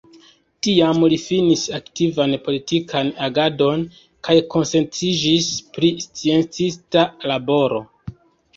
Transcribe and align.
Tiam 0.67 1.01
li 1.11 1.19
finis 1.23 1.65
aktivan 1.79 2.33
politikan 2.47 3.11
agadon 3.29 3.85
kaj 4.29 4.39
koncentriĝis 4.57 5.53
pri 5.79 5.93
sciencista 6.09 7.07
laboro. 7.35 7.87